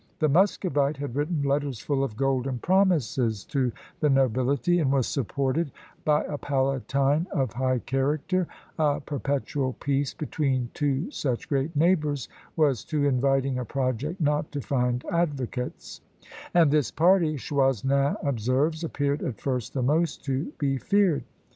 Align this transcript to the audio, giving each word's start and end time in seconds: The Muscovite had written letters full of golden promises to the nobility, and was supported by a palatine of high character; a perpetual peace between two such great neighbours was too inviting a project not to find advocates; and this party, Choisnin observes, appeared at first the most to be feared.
The 0.17 0.27
Muscovite 0.29 0.97
had 0.97 1.15
written 1.15 1.43
letters 1.43 1.79
full 1.79 2.03
of 2.03 2.17
golden 2.17 2.57
promises 2.57 3.45
to 3.45 3.71
the 3.99 4.09
nobility, 4.09 4.79
and 4.79 4.91
was 4.91 5.05
supported 5.05 5.71
by 6.03 6.23
a 6.23 6.39
palatine 6.39 7.27
of 7.31 7.53
high 7.53 7.77
character; 7.77 8.47
a 8.79 8.99
perpetual 8.99 9.73
peace 9.73 10.15
between 10.15 10.71
two 10.73 11.11
such 11.11 11.47
great 11.47 11.75
neighbours 11.75 12.27
was 12.55 12.83
too 12.83 13.05
inviting 13.05 13.59
a 13.59 13.63
project 13.65 14.19
not 14.19 14.51
to 14.53 14.59
find 14.61 15.03
advocates; 15.11 16.01
and 16.51 16.71
this 16.71 16.89
party, 16.89 17.35
Choisnin 17.35 18.15
observes, 18.23 18.83
appeared 18.83 19.21
at 19.21 19.39
first 19.39 19.75
the 19.75 19.83
most 19.83 20.25
to 20.25 20.51
be 20.57 20.79
feared. 20.79 21.25